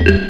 [0.00, 0.27] Yeah.